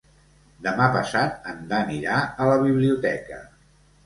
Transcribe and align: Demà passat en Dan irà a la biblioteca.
Demà 0.67 0.87
passat 0.95 1.45
en 1.51 1.59
Dan 1.75 1.93
irà 1.99 2.17
a 2.23 2.49
la 2.53 2.57
biblioteca. 2.65 3.41